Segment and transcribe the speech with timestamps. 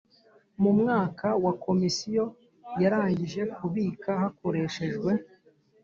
[0.61, 2.23] mu mwaka wa Komisiyo
[2.81, 5.11] yarangije kubika hakoreshejwe